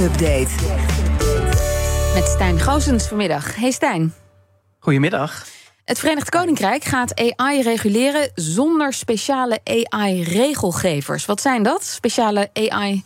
[0.00, 0.50] Tech-update.
[2.14, 3.56] Met Stijn Goosens vanmiddag.
[3.56, 4.14] Hey Stijn.
[4.78, 5.46] Goedemiddag.
[5.84, 11.26] Het Verenigd Koninkrijk gaat AI reguleren zonder speciale AI-regelgevers.
[11.26, 13.04] Wat zijn dat, speciale AI-regelgevers?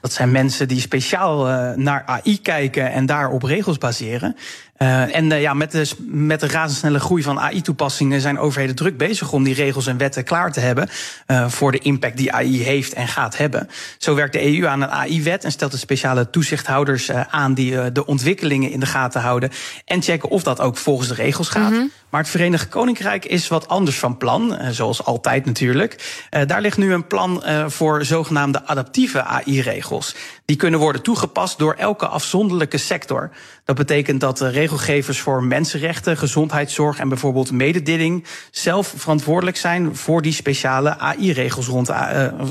[0.00, 4.36] Dat zijn mensen die speciaal uh, naar AI kijken en daarop regels baseren.
[4.78, 8.96] Uh, en uh, ja, met de, met de razendsnelle groei van AI-toepassingen zijn overheden druk
[8.96, 10.88] bezig om die regels en wetten klaar te hebben
[11.26, 13.68] uh, voor de impact die AI heeft en gaat hebben.
[13.98, 18.06] Zo werkt de EU aan een AI-wet en stelt de speciale toezichthouders aan die de
[18.06, 19.50] ontwikkelingen in de gaten houden
[19.84, 21.70] en checken of dat ook volgens de regels gaat.
[21.70, 21.90] Mm -hmm.
[22.10, 26.22] Maar het Verenigd Koninkrijk is wat anders van plan, zoals altijd natuurlijk.
[26.46, 30.14] daar ligt nu een plan voor zogenaamde adaptieve AI-regels.
[30.44, 33.30] Die kunnen worden toegepast door elke afzonderlijke sector.
[33.64, 40.32] Dat betekent dat regelgevers voor mensenrechten, gezondheidszorg en bijvoorbeeld mededeling zelf verantwoordelijk zijn voor die
[40.32, 41.86] speciale AI-regels rond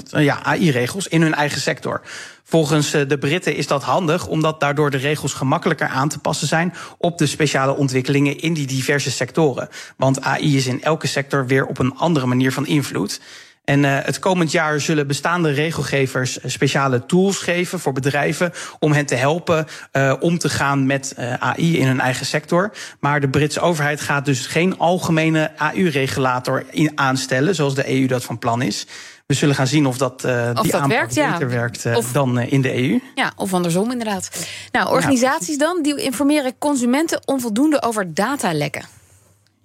[0.10, 2.02] ja, AI-regels in hun eigen sector.
[2.50, 6.74] Volgens de Britten is dat handig, omdat daardoor de regels gemakkelijker aan te passen zijn
[6.98, 9.70] op de speciale ontwikkelingen in die diverse sectoren.
[9.98, 13.22] Want AI is in elke sector weer op een andere manier van invloed.
[13.70, 19.06] En uh, het komend jaar zullen bestaande regelgevers speciale tools geven voor bedrijven om hen
[19.06, 22.72] te helpen uh, om te gaan met uh, AI in hun eigen sector.
[23.00, 26.66] Maar de Britse overheid gaat dus geen algemene AI-regulator
[26.96, 28.88] aanstellen, zoals de EU dat van plan is.
[29.26, 31.48] We zullen gaan zien of dat, uh, of die dat werkt, beter ja.
[31.48, 33.00] werkt uh, of, dan uh, in de EU.
[33.16, 34.30] Ja, of andersom inderdaad.
[34.72, 38.97] Nou, organisaties dan, die informeren consumenten onvoldoende over datalekken.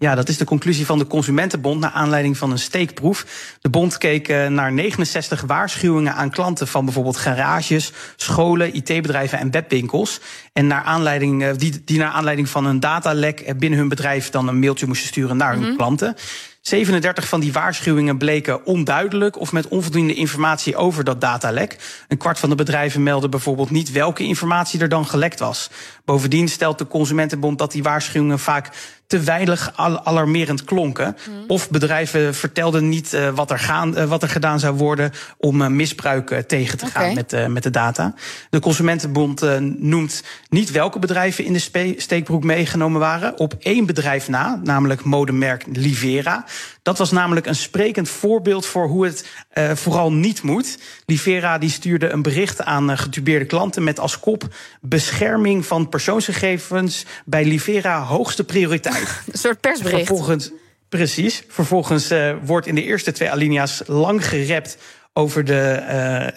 [0.02, 3.26] Ja, dat is de conclusie van de Consumentenbond naar aanleiding van een steekproef.
[3.60, 10.20] De bond keek naar 69 waarschuwingen aan klanten van bijvoorbeeld garages, scholen, IT-bedrijven en webwinkels.
[10.52, 14.58] En naar aanleiding, die, die naar aanleiding van een datalek binnen hun bedrijf dan een
[14.58, 15.76] mailtje moesten sturen naar hun mm -hmm.
[15.76, 16.16] klanten.
[16.62, 21.76] 37 van die waarschuwingen bleken onduidelijk of met onvoldoende informatie over dat datalek.
[22.08, 25.70] Een kwart van de bedrijven meldde bijvoorbeeld niet welke informatie er dan gelekt was.
[26.04, 28.70] Bovendien stelt de Consumentenbond dat die waarschuwingen vaak
[29.12, 29.72] te weinig
[30.04, 31.16] alarmerend klonken.
[31.28, 31.44] Mm.
[31.46, 35.60] Of bedrijven vertelden niet uh, wat, er gaan, uh, wat er gedaan zou worden om
[35.60, 37.14] uh, misbruik tegen te gaan okay.
[37.14, 38.14] met, met de data.
[38.50, 43.38] De Consumentenbond noemt niet welke bedrijven in de steekbroek meegenomen waren.
[43.38, 46.44] Op één bedrijf na, namelijk modemerk Livera.
[46.82, 50.78] Dat was namelijk een sprekend voorbeeld voor hoe het uh, vooral niet moet.
[51.06, 57.04] Livera die stuurde een bericht aan uh, getubeerde klanten met als kop bescherming van persoonsgegevens
[57.24, 59.08] bij Livera hoogste prioriteit.
[59.32, 60.06] Een soort persbericht.
[60.06, 60.50] Vervolgens,
[60.88, 61.42] precies.
[61.48, 64.76] Vervolgens uh, wordt in de eerste twee alinea's lang gerept
[65.12, 65.82] over de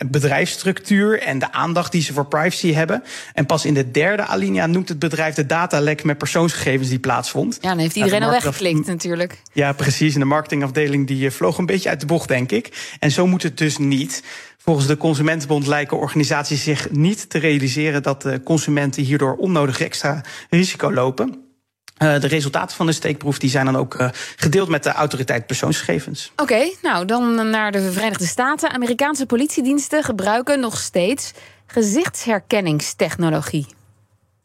[0.02, 3.03] uh, bedrijfsstructuur en de aandacht die ze voor privacy hebben.
[3.34, 7.58] En pas in de derde alinea noemt het bedrijf de datalek met persoonsgegevens die plaatsvond.
[7.62, 9.41] Ja, dan heeft iedereen al weggeklikt natuurlijk.
[9.53, 10.14] Ja, precies.
[10.14, 12.96] En de marketingafdeling die vloog een beetje uit de bocht, denk ik.
[13.00, 14.24] En zo moet het dus niet.
[14.58, 20.22] Volgens de Consumentenbond lijken organisaties zich niet te realiseren dat de consumenten hierdoor onnodig extra
[20.50, 21.44] risico lopen.
[22.03, 25.45] Uh, de resultaten van de steekproef die zijn dan ook uh, gedeeld met de autoriteit
[25.45, 26.31] persoonsgegevens.
[26.35, 28.72] Oké, nou dan naar de Verenigde Staten.
[28.72, 31.31] Amerikaanse politiediensten gebruiken nog steeds
[31.67, 33.66] gezichtsherkenningstechnologie.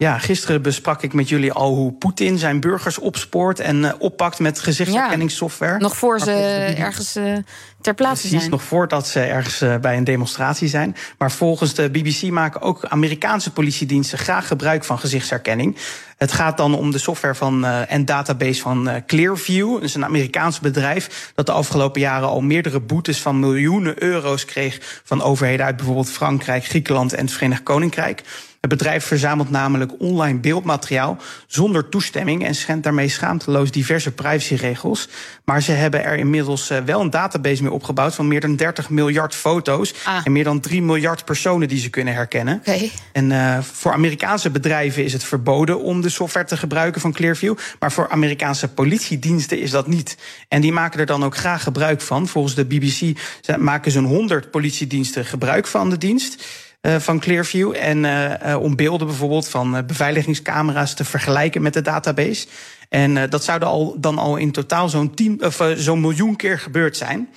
[0.00, 4.38] Ja, gisteren besprak ik met jullie al hoe Poetin zijn burgers opspoort en uh, oppakt
[4.38, 5.72] met gezichtsherkenningssoftware.
[5.72, 6.32] Ja, nog voor ze
[6.78, 7.36] ergens uh,
[7.80, 8.50] ter plaatse Precies, zijn.
[8.50, 10.96] nog voordat ze ergens uh, bij een demonstratie zijn.
[11.18, 15.76] Maar volgens de BBC maken ook Amerikaanse politiediensten graag gebruik van gezichtsherkenning.
[16.16, 19.72] Het gaat dan om de software van en database van Clearview.
[19.72, 24.44] Dat is een Amerikaans bedrijf dat de afgelopen jaren al meerdere boetes van miljoenen euro's
[24.44, 28.22] kreeg van overheden uit bijvoorbeeld Frankrijk, Griekenland en het Verenigd Koninkrijk.
[28.60, 31.16] Het bedrijf verzamelt namelijk online beeldmateriaal
[31.46, 35.08] zonder toestemming en schendt daarmee schaamteloos diverse privacyregels.
[35.44, 39.34] Maar ze hebben er inmiddels wel een database mee opgebouwd van meer dan 30 miljard
[39.34, 40.20] foto's ah.
[40.24, 42.58] en meer dan 3 miljard personen die ze kunnen herkennen.
[42.58, 42.90] Okay.
[43.12, 47.56] En uh, voor Amerikaanse bedrijven is het verboden om de software te gebruiken van Clearview,
[47.78, 50.16] maar voor Amerikaanse politiediensten is dat niet.
[50.48, 52.28] En die maken er dan ook graag gebruik van.
[52.28, 53.18] Volgens de BBC
[53.58, 56.44] maken zo'n 100 politiediensten gebruik van de dienst.
[56.86, 57.74] Uh, van Clearview.
[57.76, 62.46] En uh, om beelden bijvoorbeeld van beveiligingscamera's te vergelijken met de database.
[62.88, 65.14] En dat zou al, dan al in totaal zo'n
[65.76, 67.28] zo'n miljoen keer gebeurd zijn.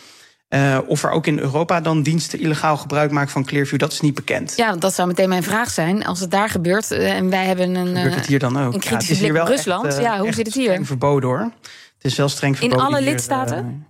[0.50, 4.02] Uh, of er ook in Europa dan diensten illegaal gebruik maken van Clearview, dat is
[4.02, 4.54] niet bekend.
[4.56, 6.06] Ja, want dat zou meteen mijn vraag zijn.
[6.06, 8.74] Als het daar gebeurt en wij hebben een, gebeurt het hier dan ook?
[8.74, 10.86] een kritische ja, blik op Rusland, echt, ja, hoe zit het hier?
[10.86, 11.52] verboden hoor.
[11.96, 12.80] Het is wel streng verboden.
[12.80, 13.88] In alle hier, lidstaten?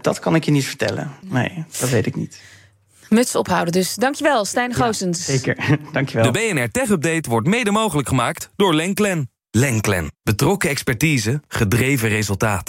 [0.00, 1.10] Dat kan ik je niet vertellen.
[1.20, 2.40] Nee, dat weet ik niet.
[3.08, 3.94] Muts ophouden dus.
[3.94, 5.26] Dankjewel, Stijn Goosens.
[5.26, 6.32] Ja, zeker, dankjewel.
[6.32, 9.30] De BNR Tech Update wordt mede mogelijk gemaakt door Lenklen.
[9.50, 10.10] Lenklen.
[10.22, 12.66] Betrokken expertise, gedreven resultaat.